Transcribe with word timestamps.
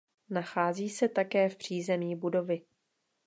Nachází 0.29 0.89
se 0.89 1.07
také 1.09 1.49
v 1.49 1.55
přízemí 1.55 2.15
budovy. 2.15 2.61